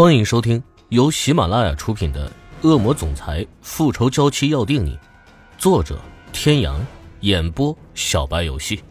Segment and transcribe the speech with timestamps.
[0.00, 2.26] 欢迎收听由喜马拉雅出品的
[2.66, 4.96] 《恶魔总裁复仇娇妻要定你》，
[5.58, 6.00] 作者：
[6.32, 6.80] 天阳，
[7.20, 8.82] 演播：小白游戏。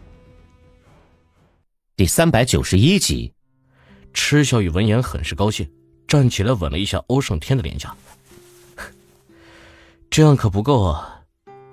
[1.96, 3.32] 第三百九十一集，
[4.14, 5.68] 池小雨闻言很是高兴，
[6.06, 7.92] 站起来吻了一下欧胜天的脸颊。
[10.08, 11.22] 这样可不够啊，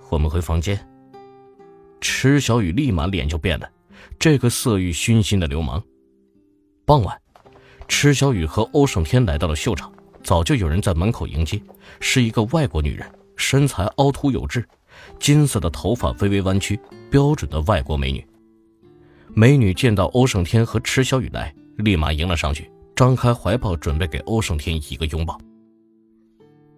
[0.10, 0.84] 我们回房间。
[2.02, 3.70] 池小雨立马脸就变了，
[4.18, 5.84] 这个色欲熏心的流氓。
[6.88, 7.16] 傍晚。
[7.88, 9.92] 池小雨和欧胜天来到了秀场，
[10.24, 11.62] 早就有人在门口迎接，
[12.00, 14.64] 是一个外国女人，身材凹凸有致，
[15.20, 16.80] 金色的头发微微弯曲，
[17.10, 18.26] 标准的外国美女。
[19.34, 25.40] 美女见到欧胜天和池小雨来，立马迎了上去，张开怀抱准备给欧胜天一个拥抱。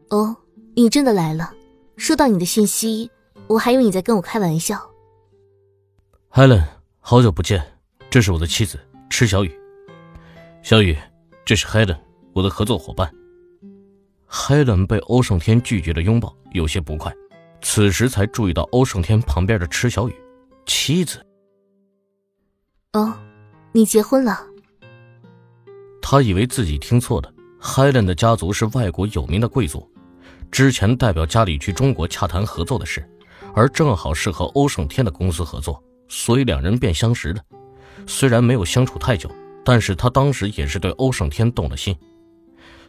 [0.09, 0.35] 哦，
[0.75, 1.53] 你真的来了，
[1.97, 3.09] 收到你的信息，
[3.47, 4.79] 我还以为你在跟我开玩笑。
[6.31, 6.63] Helen，
[6.99, 7.63] 好久不见，
[8.09, 8.79] 这是我的妻子
[9.09, 9.58] 池小雨。
[10.61, 10.95] 小雨，
[11.45, 11.97] 这是 Helen，
[12.33, 13.09] 我的合作伙伴。
[14.29, 17.11] Helen 被欧胜天拒绝的拥抱，有些不快，
[17.61, 20.13] 此时才注意到欧胜天旁边的池小雨，
[20.65, 21.25] 妻子。
[22.93, 23.17] 哦，
[23.71, 24.37] 你结婚了？
[26.01, 27.33] 他以为自己听错了。
[27.61, 29.89] Helen 的家族是外国有名的贵族，
[30.51, 33.03] 之前代表家里去中国洽谈合作的事，
[33.55, 37.41] 而正好是和欧胜天的公司合作，所以两人便相识了。
[38.05, 39.31] 虽然没有相处太久。
[39.69, 41.95] 但是他当时也是对欧胜天动了心，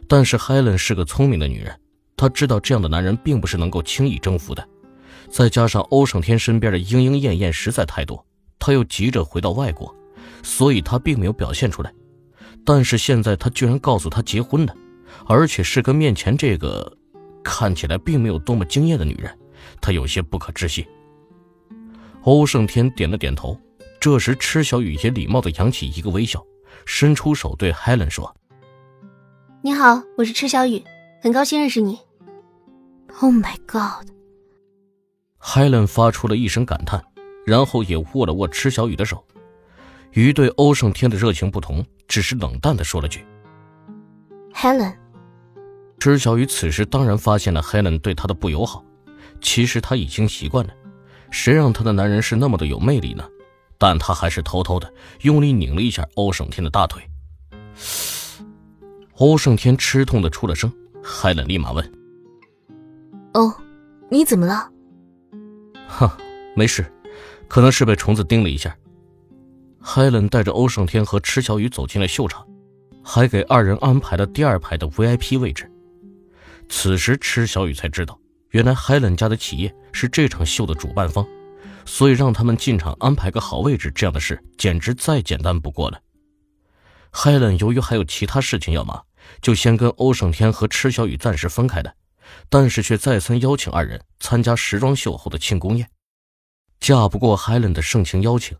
[0.07, 1.79] 但是 Helen 是个聪明的女人，
[2.17, 4.67] 她知道这样的男人并不是能够轻易征服的，
[5.29, 8.25] 再加上欧胜天身边的莺莺燕燕实在太多，
[8.57, 9.95] 他又急着回到外国，
[10.41, 11.93] 所以他并没有表现出来。
[12.65, 14.75] 但是现在他居然告诉他结婚了，
[15.27, 16.91] 而且是跟面前这个
[17.43, 19.31] 看起来并没有多么惊艳的女人，
[19.79, 20.83] 他有些不可置信。
[22.23, 23.55] 欧胜天点了点头，
[23.99, 26.43] 这时池小雨也礼貌地扬起一个微笑。
[26.85, 28.35] 伸出手对 Helen 说
[29.61, 30.83] ：“你好，我是池小雨，
[31.21, 31.99] 很高兴认识你。
[33.19, 37.03] ”Oh my god！Helen 发出了一声感叹，
[37.45, 39.23] 然后也握了握池小雨的手。
[40.11, 43.25] 与对欧胜天的热情不同，只是冷淡的说了句
[44.53, 44.93] ：“Helen。”
[45.99, 48.83] 池小雨此时当然发现了 Helen 对他的不友好，
[49.39, 50.73] 其实他已经习惯了，
[51.29, 53.23] 谁让他的男人是那么的有魅力呢？
[53.81, 57.01] 但他还是偷偷的用力拧了一下欧胜天的大腿。
[59.17, 60.71] 欧胜天吃痛的出了声，
[61.03, 61.91] 海伦立马问
[63.33, 63.51] ：“哦，
[64.11, 64.69] 你怎么了
[65.89, 66.15] ？”“哈，
[66.55, 66.85] 没事，
[67.47, 68.77] 可能是被虫子叮了一下。”
[69.81, 72.45] 海伦带着欧胜天和池小雨走进了秀场，
[73.03, 75.67] 还给二人安排了第二排的 VIP 位置。
[76.69, 78.19] 此时，池小雨才知道，
[78.51, 81.25] 原来海伦家的企业是这场秀的主办方。
[81.85, 86.01] 所以让他们进场安排个好位置，这样的事简直再简单不过了。
[87.11, 89.05] 海伦由于还有其他事情要忙，
[89.41, 91.93] 就先跟欧胜天和池小雨暂时分开的，
[92.49, 95.89] 但是却再三邀请二人参加时装秀后的庆功宴。
[96.79, 98.57] 架不过海伦的盛情邀请，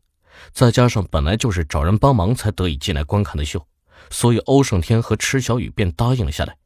[0.52, 3.66] 再加上本来就是找人帮忙才得以进来观看的秀，
[4.10, 6.58] 所以欧胜天和池小雨便答应了下来。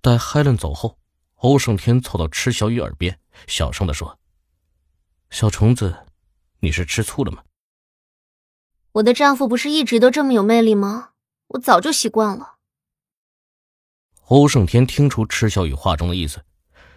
[0.00, 0.98] 待海伦走后，
[1.36, 4.18] 欧胜天凑到池小雨耳边，小声地说。
[5.30, 6.06] 小虫子，
[6.60, 7.44] 你是吃醋了吗？
[8.92, 11.10] 我的丈夫不是一直都这么有魅力吗？
[11.48, 12.56] 我早就习惯了。
[14.26, 16.42] 欧胜天听出池小雨话中的意思，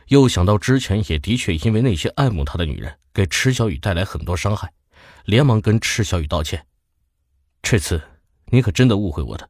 [0.08, 4.74] 又想到之前也的确因为那些爱慕他的女人给池小雨带来很多伤害，
[5.26, 6.66] 连忙跟池小雨道歉。
[7.62, 8.02] 这次
[8.46, 9.50] 你可真的误会我了，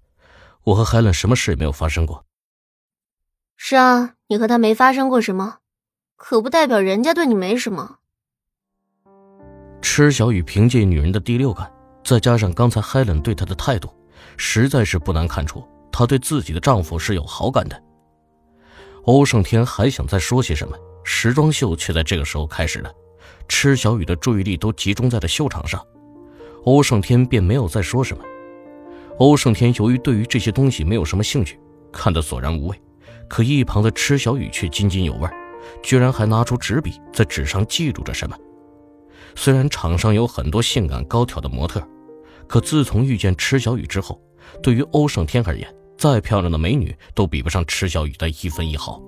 [0.63, 2.25] 我和海伦什么事也没有发生过。
[3.56, 5.59] 是啊，你和他没发生过什么，
[6.18, 8.00] 可不代表人家对你没什么。
[9.94, 11.69] 池小雨凭借女人的第六感，
[12.02, 13.90] 再加上刚才 Helen 对她的态度，
[14.38, 17.84] 实在是不难看出她对自己的丈夫是有好感的。
[19.03, 22.90] 欧胜天还想再说些什么，时装秀却在这个时候开始了。
[23.50, 25.85] 池小雨的注意力都集中在了秀场上，
[26.63, 28.24] 欧胜天便没有再说什么。
[29.18, 31.60] 欧胜天由于对于这些东西没有什么兴趣，
[31.92, 32.81] 看得索然无味，
[33.27, 35.30] 可一旁的池小雨却津津有味，
[35.83, 38.38] 居然还拿出纸笔在纸上记录着什么。
[39.36, 41.81] 虽然场上有很多性感高挑的模特，
[42.48, 44.22] 可自从遇见池小雨之后，
[44.62, 49.01] 对于欧胜天而言，再漂亮的美女都比不上池小雨的一分一毫。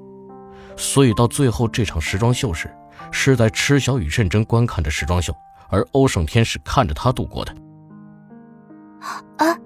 [0.76, 2.74] 所以到最后这场时装秀时，
[3.12, 5.34] 是在池小雨认真观看着时装秀，
[5.70, 7.54] 而欧胜天是看着她度过的。
[9.38, 9.58] 啊！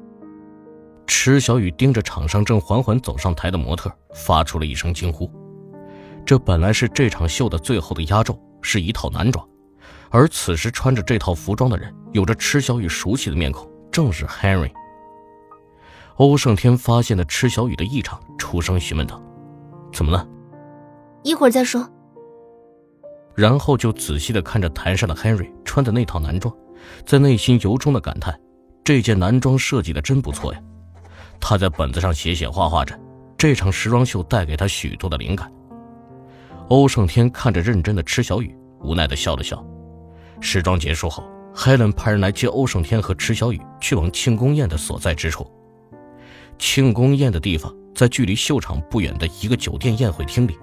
[1.06, 5.32] 池小雨盯着场上正缓缓走上台的模特，发出了一声惊呼。
[6.26, 9.48] 这本来是这场秀的最后的压轴，是一套男装。
[10.10, 14.72] 而此时穿着这套服装的人，有着池小雨熟悉的面孔，正是 Henry。
[16.16, 19.22] 欧胜天发现了池小雨的异常，出声询问道
[19.94, 20.28] ：“怎么了？”
[21.24, 21.88] 一会儿再说。
[23.36, 26.52] 然后就仔细的看着台上的 Henry 穿的那套男装，
[27.06, 28.40] 在内心由衷的感叹：
[28.84, 30.60] 这件男装设计的真不错呀。
[31.40, 33.00] 他在本子上写写画画着，
[33.38, 35.52] 这场时装秀带给他许多的灵感。
[36.70, 39.64] 欧胜天看着认真的池小雨，无奈的笑了笑。
[40.40, 41.24] 时装结束后
[41.56, 45.50] ，Helen 派人来接欧胜天和池小雨去往庆功宴的所在之处。
[46.58, 50.58] 庆功宴的地方在距离秀场不远的一个酒店宴会厅里。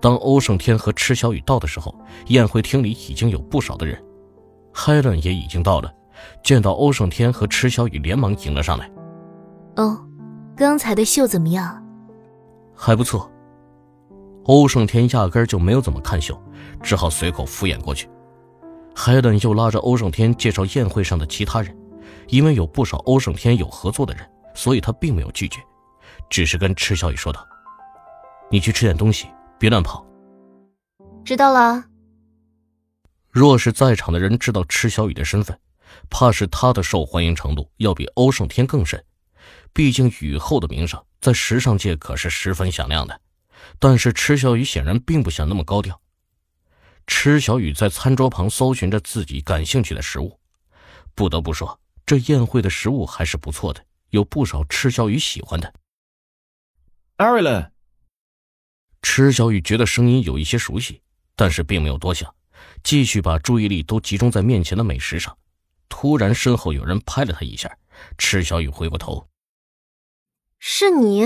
[0.00, 1.94] 当欧胜天和池小雨到的时候，
[2.28, 4.02] 宴会厅里已经有不少的人
[4.72, 5.92] ，Helen 也已经到了。
[6.42, 8.90] 见到欧胜天和池小雨，连忙迎了上来。
[9.76, 10.04] 哦，
[10.56, 11.80] 刚才的秀怎么样？
[12.74, 13.30] 还不错。
[14.44, 16.40] 欧胜天压根就没有怎么看秀，
[16.82, 18.08] 只好随口敷衍过去。
[18.98, 21.74] Helen 又拉着欧胜天介绍宴会上的其他人，
[22.26, 25.60] 因为有不少欧胜天有合作的人，所以他并没有拒绝，
[26.28, 27.46] 只是跟池小雨说道
[28.50, 29.28] ：“你去吃点东西。”
[29.58, 30.04] 别乱跑。
[31.24, 31.84] 知道了。
[33.30, 35.58] 若是在场的人知道池小雨的身份，
[36.10, 39.02] 怕是他的受欢迎程度要比欧胜天更甚。
[39.72, 43.20] 毕竟雨后的名声在时尚界可是十分响亮的。
[43.78, 46.00] 但是池小雨显然并不想那么高调。
[47.08, 50.38] 池小雨在餐桌旁搜寻着自己感兴趣的食物。
[51.14, 55.72] 不得不说，这宴会的食物还是不错的，有不少池小雨喜欢的。
[57.16, 57.72] 艾瑞伦。
[59.02, 61.00] 池小雨觉得声音有一些熟悉，
[61.34, 62.32] 但是并没有多想，
[62.84, 65.36] 继续把注意力都集中在面前的美食上。
[65.88, 67.74] 突然，身后有人拍了他一下，
[68.18, 69.26] 池小雨回过头
[70.60, 71.24] ：“是你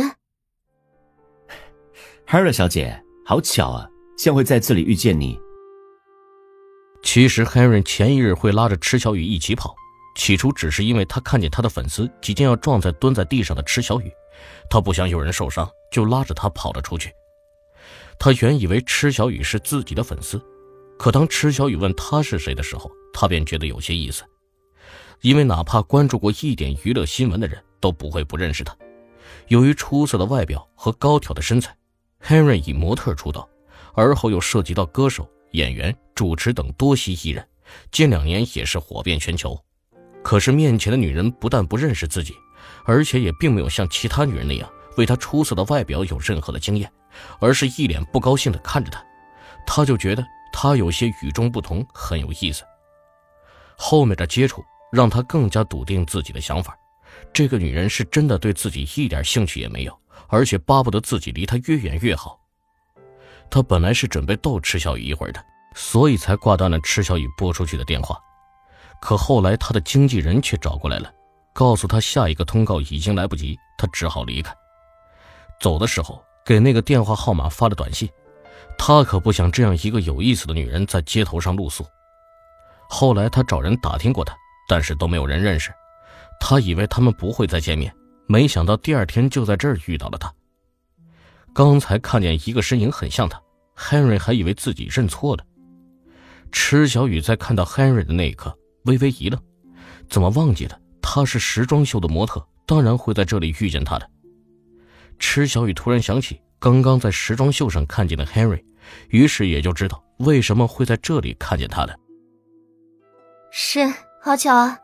[2.28, 5.38] ，Harry 小姐，好巧啊，幸会在这里遇见你。”
[7.02, 9.74] 其实，Harry 前一日会拉着池小雨一起跑，
[10.16, 14.10] 起初只是因为他看见他的粉丝即将要撞在蹲在地上的池小雨，
[14.70, 17.12] 他不想有人受伤，就拉着他跑了出去。
[18.18, 20.40] 他原以为池小雨是自己的粉丝，
[20.96, 24.22] 可当池小雨问他是谁的时候，他便觉得有些意思，
[25.20, 28.74] 因为哪怕关注过一点娱乐新闻的人都不会不认识他。
[29.48, 31.76] 由于出色的外表和高挑的身材
[32.24, 33.46] ，Henry 以模特出道，
[33.92, 37.46] 而后又涉及到歌手、演员、主持等多栖艺人，
[37.90, 39.58] 近两年也是火遍全球。
[40.22, 42.34] 可是面前的女人不但不认识自己，
[42.84, 46.90] 而且也并没有像其他女人那样为他出色的外表有任何的经验。
[47.40, 49.04] 而是一脸不高兴地看着他，
[49.66, 52.64] 他就觉得他有些与众不同，很有意思。
[53.76, 56.74] 后面的接触让他更加笃定自己的想法：
[57.30, 59.94] 这个女人是真的对自己一点兴趣也没有，
[60.26, 62.40] 而且巴不得自己离她越远越好。
[63.52, 65.44] 他本来是准备逗池小雨一会儿的，
[65.76, 68.18] 所以才挂断了池小雨拨出去的电话。
[69.00, 71.12] 可后来他的经纪人却找过来了，
[71.52, 74.52] 告诉他下一个通告已经来不及，他只好离开。
[75.60, 76.20] 走的时候。
[76.44, 78.08] 给那个电话号码发了短信，
[78.76, 81.86] 他可不想这样一个有意思的女人在街头上露宿。
[82.88, 84.34] 后来他找人打听过她，
[84.68, 85.72] 但是都没有人认识。
[86.40, 87.94] 他以为他们不会再见面，
[88.26, 90.34] 没想到第二天就在这儿遇到了她。
[91.54, 93.40] 刚才看见一个身影很像他
[93.76, 95.44] ，Henry 还以为自己认错了。
[96.50, 99.40] 池小雨在看到 Henry 的那一刻微微一愣，
[100.08, 104.10] 怎么忘记了他是时装秀的模特，当然会在这里遇见他的。
[105.18, 108.64] 池小雨突然想起刚刚在时装秀上看见的 Henry，
[109.08, 111.94] 于是也就知道为什么会在这里看见他了。
[113.50, 113.80] 是，
[114.22, 114.78] 好巧啊！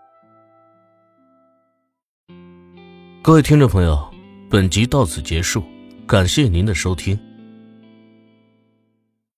[3.23, 4.11] 各位听众朋友，
[4.51, 5.65] 本集到此结束，
[6.09, 7.28] 感谢您的收听。